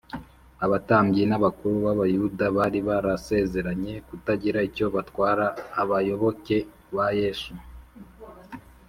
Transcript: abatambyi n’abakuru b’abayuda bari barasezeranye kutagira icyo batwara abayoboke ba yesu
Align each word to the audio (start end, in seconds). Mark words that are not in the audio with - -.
abatambyi 0.65 1.23
n’abakuru 1.27 1.75
b’abayuda 1.85 2.45
bari 2.57 2.79
barasezeranye 2.87 3.93
kutagira 4.07 4.59
icyo 4.69 4.85
batwara 4.95 5.45
abayoboke 5.81 6.57
ba 6.95 7.07
yesu 7.19 7.51